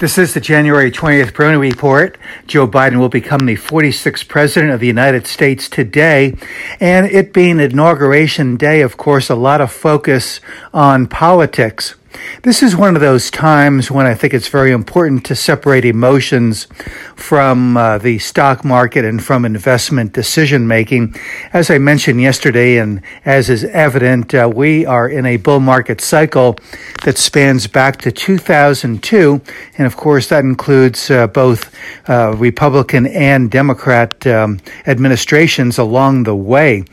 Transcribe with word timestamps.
This 0.00 0.16
is 0.16 0.32
the 0.32 0.40
January 0.40 0.90
20th 0.90 1.32
Peroni 1.32 1.60
Report. 1.60 2.16
Joe 2.46 2.66
Biden 2.66 2.98
will 2.98 3.10
become 3.10 3.40
the 3.40 3.56
46th 3.56 4.28
President 4.28 4.72
of 4.72 4.80
the 4.80 4.86
United 4.86 5.26
States 5.26 5.68
today. 5.68 6.38
And 6.80 7.04
it 7.04 7.34
being 7.34 7.60
Inauguration 7.60 8.56
Day, 8.56 8.80
of 8.80 8.96
course, 8.96 9.28
a 9.28 9.34
lot 9.34 9.60
of 9.60 9.70
focus 9.70 10.40
on 10.72 11.06
politics. 11.06 11.96
This 12.42 12.62
is 12.62 12.74
one 12.74 12.96
of 12.96 13.02
those 13.02 13.30
times 13.30 13.90
when 13.90 14.06
I 14.06 14.14
think 14.14 14.32
it's 14.32 14.48
very 14.48 14.72
important 14.72 15.26
to 15.26 15.34
separate 15.34 15.84
emotions 15.84 16.66
from 17.14 17.76
uh, 17.76 17.98
the 17.98 18.18
stock 18.18 18.64
market 18.64 19.04
and 19.04 19.22
from 19.22 19.44
investment 19.44 20.14
decision 20.14 20.66
making. 20.66 21.14
As 21.52 21.70
I 21.70 21.76
mentioned 21.76 22.20
yesterday, 22.20 22.78
and 22.78 23.02
as 23.24 23.50
is 23.50 23.64
evident, 23.64 24.34
uh, 24.34 24.50
we 24.52 24.86
are 24.86 25.08
in 25.08 25.26
a 25.26 25.36
bull 25.36 25.60
market 25.60 26.00
cycle 26.00 26.56
that 27.04 27.18
spans 27.18 27.66
back 27.66 28.00
to 28.02 28.10
2002. 28.10 29.40
And 29.76 29.86
of 29.86 29.96
course, 29.96 30.28
that 30.28 30.42
includes 30.42 31.10
uh, 31.10 31.26
both 31.26 31.74
uh, 32.08 32.34
Republican 32.38 33.06
and 33.06 33.50
Democrat 33.50 34.26
um, 34.26 34.60
administrations 34.86 35.76
along 35.76 36.22
the 36.22 36.34
way. 36.34 36.84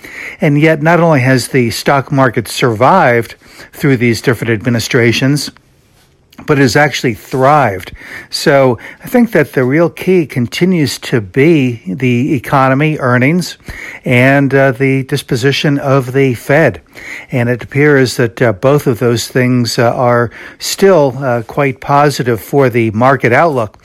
And 0.41 0.59
yet, 0.59 0.81
not 0.81 0.99
only 0.99 1.21
has 1.21 1.47
the 1.47 1.71
stock 1.71 2.11
market 2.11 2.49
survived 2.49 3.35
through 3.71 3.97
these 3.97 4.21
different 4.21 4.51
administrations, 4.51 5.06
but 6.45 6.57
has 6.57 6.75
actually 6.75 7.15
thrived. 7.15 7.93
So 8.29 8.77
I 9.03 9.07
think 9.07 9.31
that 9.31 9.53
the 9.53 9.63
real 9.63 9.89
key 9.89 10.25
continues 10.25 10.99
to 10.99 11.19
be 11.21 11.81
the 11.93 12.35
economy, 12.35 12.97
earnings, 12.99 13.57
and 14.05 14.53
uh, 14.53 14.71
the 14.71 15.03
disposition 15.03 15.79
of 15.79 16.13
the 16.13 16.35
Fed. 16.35 16.81
And 17.31 17.49
it 17.49 17.63
appears 17.63 18.17
that 18.17 18.41
uh, 18.41 18.53
both 18.53 18.87
of 18.87 18.99
those 18.99 19.27
things 19.27 19.79
uh, 19.79 19.93
are 19.93 20.31
still 20.59 21.17
uh, 21.17 21.43
quite 21.43 21.81
positive 21.81 22.39
for 22.39 22.69
the 22.69 22.91
market 22.91 23.33
outlook. 23.33 23.77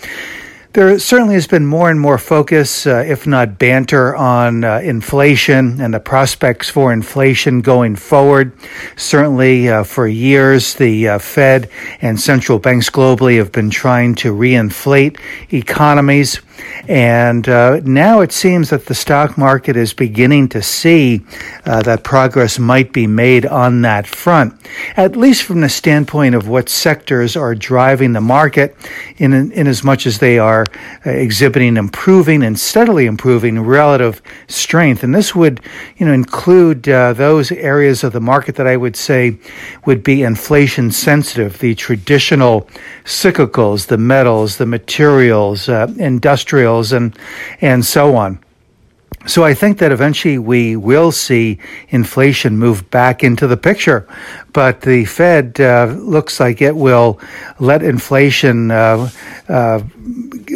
There 0.75 0.99
certainly 0.99 1.35
has 1.35 1.47
been 1.47 1.67
more 1.67 1.91
and 1.91 2.01
more 2.01 2.17
focus, 2.17 2.87
uh, 2.87 3.05
if 3.07 3.27
not 3.27 3.59
banter, 3.59 4.16
on 4.16 4.65
uh, 4.65 4.79
inflation 4.79 5.83
and 5.83 5.93
the 5.93 6.01
prospects 6.01 6.71
for 6.71 6.95
inflation 6.95 7.60
going 7.60 7.95
forward. 7.95 8.52
Certainly, 8.96 9.69
uh, 9.69 9.85
for 9.85 10.09
years, 10.09 10.73
the 10.77 11.09
uh, 11.09 11.19
Fed 11.19 11.69
and 12.01 12.19
central 12.19 12.59
banks 12.59 12.88
globally 12.88 13.37
have 13.37 13.52
been 13.52 13.69
trying 13.69 14.15
to 14.15 14.35
reinflate 14.35 15.19
economies. 15.52 16.41
And 16.88 17.49
uh, 17.49 17.80
now 17.85 18.21
it 18.21 18.32
seems 18.32 18.71
that 18.71 18.87
the 18.87 18.95
stock 18.95 19.38
market 19.38 19.77
is 19.77 19.93
beginning 19.95 20.49
to 20.51 20.63
see 20.63 21.23
uh, 21.65 21.82
that 21.82 22.02
progress 22.02 22.59
might 22.59 22.93
be 22.93 23.07
made 23.07 23.46
on 23.46 23.82
that 23.82 24.07
front, 24.07 24.55
at 24.96 25.16
least 25.16 25.45
from 25.45 25.60
the 25.60 25.68
standpoint 25.68 26.35
of 26.35 26.49
what 26.49 26.68
sectors 26.68 27.37
are 27.37 27.55
driving 27.55 28.13
the 28.13 28.21
market, 28.21 28.77
in, 29.18 29.52
in 29.52 29.66
as 29.66 29.85
much 29.85 30.07
as 30.07 30.18
they 30.18 30.38
are 30.38 30.66
uh, 31.07 31.10
exhibiting 31.10 31.77
improving 31.77 32.43
and 32.43 32.59
steadily 32.59 33.07
improving 33.07 33.60
relative 33.60 34.21
strength. 34.49 35.02
And 35.02 35.15
this 35.15 35.35
would, 35.35 35.60
you 35.96 36.07
know, 36.07 36.13
include 36.13 36.88
uh, 36.88 37.13
those 37.13 37.52
areas 37.52 38.05
of 38.05 38.13
the 38.13 38.21
market 38.21 38.57
that 38.57 38.66
I 38.66 38.77
would 38.77 38.96
say 38.96 39.37
would 39.87 40.02
be 40.02 40.23
inflation 40.23 40.90
sensitive, 40.90 41.59
the 41.59 41.74
traditional 41.74 42.68
cyclicals, 43.05 43.87
the 43.87 43.99
metals, 43.99 44.57
the 44.57 44.66
materials, 44.66 45.68
uh, 45.68 45.87
industrials, 46.53 46.93
and 46.93 47.19
and 47.61 47.85
so 47.85 48.17
on. 48.17 48.39
So 49.27 49.45
I 49.45 49.55
think 49.55 49.79
that 49.79 49.93
eventually 49.93 50.37
we 50.39 50.75
will 50.75 51.13
see 51.13 51.59
inflation 51.91 52.59
move 52.59 52.91
back 52.91 53.23
into 53.23 53.47
the 53.47 53.57
picture, 53.57 54.05
but 54.53 54.80
the 54.80 55.05
Fed 55.05 55.61
uh, 55.61 55.95
looks 55.97 56.41
like 56.41 56.61
it 56.61 56.75
will 56.75 57.21
let 57.61 57.85
inflation 57.85 58.73
uh, 58.73 59.09
uh, 59.49 59.80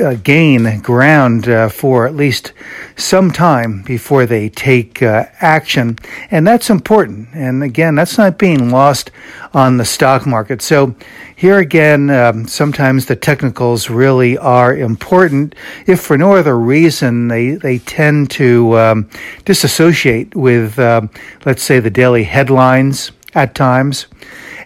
uh 0.01 0.15
gain 0.15 0.81
ground 0.81 1.48
uh, 1.48 1.69
for 1.69 2.06
at 2.06 2.15
least 2.15 2.53
some 2.97 3.31
time 3.31 3.83
before 3.83 4.27
they 4.27 4.48
take 4.48 5.03
uh, 5.03 5.25
action, 5.41 5.98
and 6.31 6.47
that's 6.47 6.71
important. 6.71 7.28
And 7.33 7.62
again, 7.62 7.94
that's 7.94 8.19
not 8.19 8.38
being 8.38 8.71
lost 8.71 9.11
on 9.53 9.77
the 9.77 9.84
stock 9.84 10.27
market. 10.27 10.62
So 10.62 10.94
here 11.34 11.59
again, 11.59 12.11
um, 12.11 12.47
sometimes 12.47 13.06
the 13.06 13.16
technicals 13.16 13.91
really 13.91 14.38
are 14.38 14.77
important. 14.77 15.55
If 15.87 16.00
for 16.00 16.16
no 16.16 16.34
other 16.34 16.59
reason, 16.59 17.28
they, 17.28 17.53
they 17.53 17.78
tend 17.78 18.31
to 18.32 18.78
um, 18.78 19.11
disassociate 19.44 20.34
with, 20.34 20.78
uh, 20.78 21.03
let's 21.44 21.62
say, 21.62 21.81
the 21.81 21.91
daily 21.91 22.25
headlines 22.25 23.12
at 23.34 23.55
times 23.55 24.06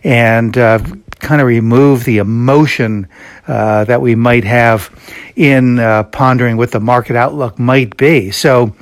and 0.05 0.57
uh, 0.57 0.79
kind 1.21 1.41
of 1.41 1.47
remove 1.47 2.05
the 2.05 2.19
emotion 2.19 3.09
uh, 3.47 3.85
that 3.85 4.01
we 4.01 4.15
might 4.15 4.45
have 4.45 4.91
in 5.37 5.79
uh, 5.79 6.05
pondering 6.05 6.57
what 6.57 6.71
the 6.71 6.81
market 6.81 7.17
outlook 7.17 7.59
might 7.59 7.97
be. 7.97 8.31
So 8.31 8.75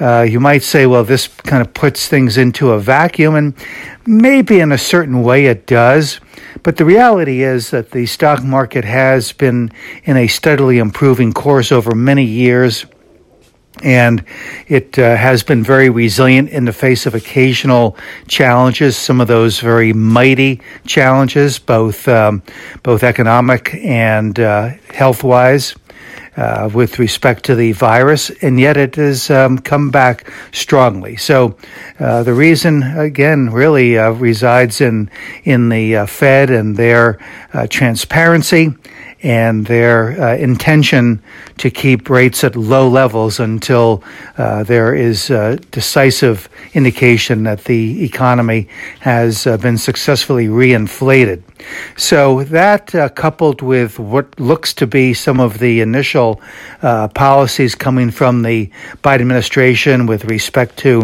uh, 0.00 0.22
you 0.22 0.40
might 0.40 0.62
say, 0.62 0.86
well, 0.86 1.04
this 1.04 1.28
kind 1.28 1.60
of 1.60 1.74
puts 1.74 2.08
things 2.08 2.38
into 2.38 2.70
a 2.70 2.78
vacuum, 2.78 3.34
and 3.34 3.54
maybe 4.06 4.60
in 4.60 4.72
a 4.72 4.78
certain 4.78 5.22
way 5.22 5.46
it 5.46 5.66
does. 5.66 6.20
But 6.62 6.76
the 6.76 6.84
reality 6.84 7.42
is 7.42 7.70
that 7.70 7.90
the 7.90 8.06
stock 8.06 8.44
market 8.44 8.84
has 8.84 9.32
been 9.32 9.70
in 10.04 10.16
a 10.16 10.26
steadily 10.26 10.78
improving 10.78 11.32
course 11.32 11.72
over 11.72 11.94
many 11.94 12.24
years 12.24 12.86
and 13.82 14.24
it 14.66 14.98
uh, 14.98 15.16
has 15.16 15.42
been 15.42 15.62
very 15.62 15.90
resilient 15.90 16.50
in 16.50 16.64
the 16.64 16.72
face 16.72 17.06
of 17.06 17.14
occasional 17.14 17.96
challenges. 18.26 18.96
Some 18.96 19.20
of 19.20 19.28
those 19.28 19.60
very 19.60 19.92
mighty 19.92 20.60
challenges, 20.86 21.58
both 21.58 22.06
um, 22.08 22.42
both 22.82 23.02
economic 23.02 23.74
and 23.74 24.38
uh, 24.38 24.70
health 24.92 25.24
wise 25.24 25.74
uh, 26.38 26.70
with 26.72 27.00
respect 27.00 27.44
to 27.44 27.56
the 27.56 27.72
virus, 27.72 28.30
and 28.42 28.60
yet 28.60 28.76
it 28.76 28.94
has 28.94 29.28
um, 29.28 29.58
come 29.58 29.90
back 29.90 30.30
strongly. 30.52 31.16
So 31.16 31.56
uh, 31.98 32.22
the 32.22 32.32
reason, 32.32 32.84
again, 32.84 33.50
really 33.50 33.98
uh, 33.98 34.10
resides 34.10 34.80
in 34.80 35.10
in 35.42 35.68
the 35.68 35.96
uh, 35.96 36.06
Fed 36.06 36.50
and 36.50 36.76
their 36.76 37.18
uh, 37.52 37.66
transparency 37.66 38.72
and 39.22 39.66
their 39.66 40.20
uh, 40.20 40.36
intention 40.36 41.22
to 41.58 41.70
keep 41.70 42.08
rates 42.08 42.44
at 42.44 42.54
low 42.54 42.88
levels 42.88 43.40
until 43.40 44.02
uh, 44.36 44.62
there 44.62 44.94
is 44.94 45.28
decisive 45.70 46.48
indication 46.74 47.42
that 47.44 47.64
the 47.64 48.04
economy 48.04 48.68
has 49.00 49.46
uh, 49.46 49.56
been 49.56 49.78
successfully 49.78 50.46
reinflated. 50.46 51.42
So 51.96 52.44
that 52.44 52.94
uh, 52.94 53.08
coupled 53.08 53.62
with 53.62 53.98
what 53.98 54.38
looks 54.38 54.74
to 54.74 54.86
be 54.86 55.14
some 55.14 55.40
of 55.40 55.58
the 55.58 55.80
initial 55.80 56.40
uh, 56.82 57.08
policies 57.08 57.74
coming 57.74 58.10
from 58.10 58.42
the 58.42 58.70
Biden 59.02 59.22
administration 59.22 60.06
with 60.06 60.24
respect 60.24 60.76
to 60.78 61.02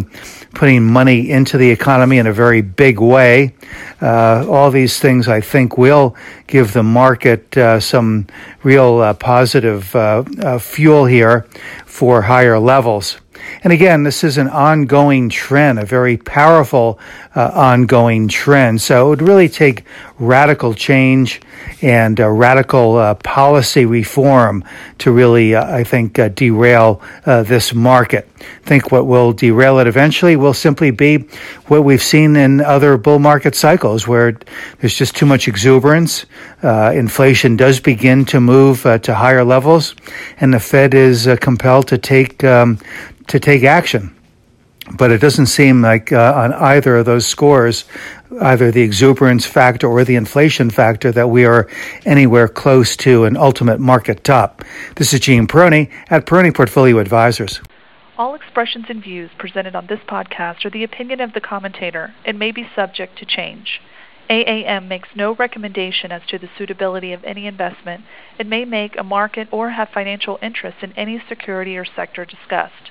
putting 0.54 0.84
money 0.84 1.31
into 1.31 1.59
the 1.59 1.70
economy 1.70 2.19
in 2.19 2.26
a 2.26 2.32
very 2.32 2.62
big 2.62 3.00
way. 3.00 3.54
Uh, 4.00 4.47
all 4.48 4.70
these 4.70 5.00
things, 5.00 5.28
I 5.28 5.41
think, 5.41 5.76
will 5.76 6.16
give 6.47 6.72
the 6.72 6.82
market 6.82 7.56
uh, 7.56 7.81
some 7.81 8.26
real 8.62 9.00
uh, 9.00 9.15
positive 9.15 9.94
uh, 9.97 10.59
fuel 10.59 11.06
here 11.06 11.47
for 11.86 12.22
higher 12.22 12.59
levels. 12.59 13.19
And 13.62 13.72
again, 13.72 14.03
this 14.03 14.25
is 14.25 14.38
an 14.38 14.49
ongoing 14.49 15.28
trend, 15.28 15.78
a 15.78 15.87
very 15.87 16.16
powerful 16.16 16.99
uh, 17.34 17.50
ongoing 17.55 18.28
trend. 18.28 18.81
So 18.81 19.06
it 19.06 19.09
would 19.10 19.22
really 19.22 19.49
take 19.49 19.84
radical 20.19 20.75
change 20.75 21.41
and 21.83 22.21
uh, 22.21 22.28
radical 22.28 22.97
uh, 22.97 23.15
policy 23.16 23.84
reform 23.84 24.65
to 24.99 25.12
really, 25.12 25.54
uh, 25.54 25.77
I 25.77 25.84
think, 25.84 26.19
uh, 26.19 26.28
derail 26.28 27.03
uh, 27.27 27.43
this 27.43 27.75
market. 27.75 28.28
I 28.41 28.69
think 28.69 28.93
what 28.93 29.06
will 29.06 29.33
derail 29.33 29.78
it 29.78 29.87
eventually 29.87 30.37
will 30.37 30.54
simply 30.54 30.91
be 30.91 31.19
what 31.66 31.84
we've 31.84 32.03
seen 32.03 32.37
in 32.37 32.60
other 32.60 32.97
bull 32.97 33.19
market 33.19 33.54
cycles 33.54 34.06
where 34.06 34.38
there's 34.81 34.94
just 34.94 35.16
too 35.16 35.27
much 35.27 35.49
exuberance. 35.49 36.27
inflation 36.62 37.56
does 37.56 37.81
begin 37.81 38.25
to 38.27 38.41
move 38.41 38.83
to 38.83 39.15
higher 39.15 39.44
levels, 39.44 39.95
and 40.39 40.53
the 40.53 40.60
Fed 40.60 40.95
is 40.95 41.28
compelled 41.41 41.89
to 41.89 41.98
take 41.98 42.45
um, 42.45 42.78
to 43.28 43.41
take 43.41 43.65
action. 43.65 44.15
But 44.98 45.10
it 45.10 45.21
doesn't 45.21 45.47
seem 45.47 45.80
like 45.80 46.12
uh, 46.12 46.34
on 46.36 46.53
either 46.53 46.97
of 46.97 47.06
those 47.06 47.26
scores, 47.26 47.86
either 48.42 48.71
the 48.71 48.82
exuberance 48.82 49.47
factor 49.47 49.88
or 49.88 50.04
the 50.04 50.16
inflation 50.16 50.68
factor, 50.68 51.10
that 51.12 51.30
we 51.30 51.47
are 51.47 51.68
anywhere 52.04 52.48
close 52.48 52.94
to 52.98 53.24
an 53.24 53.36
ultimate 53.36 53.80
market 53.80 54.24
top. 54.24 54.62
This 54.97 55.15
is 55.15 55.21
Gene 55.21 55.47
Peroni 55.47 55.91
at 56.10 56.26
Peroni 56.26 56.54
Portfolio 56.54 56.98
Advisors. 56.98 57.60
All 58.18 58.34
expressions 58.34 58.84
and 58.91 59.03
views 59.03 59.30
presented 59.38 59.74
on 59.74 59.86
this 59.86 60.00
podcast 60.06 60.65
are 60.66 60.70
the 60.70 60.84
opinion 60.84 61.20
of 61.20 61.32
the 61.32 61.41
commentator 61.41 62.15
and 62.24 62.38
may 62.38 62.53
be 62.53 62.68
subject 62.77 63.18
to 63.18 63.24
change. 63.24 63.80
AAM 64.30 64.86
makes 64.86 65.09
no 65.15 65.34
recommendation 65.34 66.12
as 66.12 66.22
to 66.28 66.38
the 66.38 66.48
suitability 66.56 67.12
of 67.12 67.24
any 67.24 67.47
investment 67.47 68.04
and 68.38 68.48
may 68.48 68.65
make 68.65 68.98
a 68.98 69.03
market 69.03 69.48
or 69.50 69.70
have 69.70 69.88
financial 69.91 70.38
interest 70.41 70.78
in 70.82 70.92
any 70.92 71.22
security 71.28 71.77
or 71.77 71.84
sector 71.84 72.24
discussed. 72.24 72.91